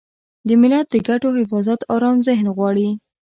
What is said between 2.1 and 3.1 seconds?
ذهن غواړي.